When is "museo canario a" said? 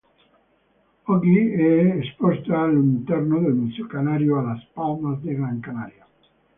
3.53-4.41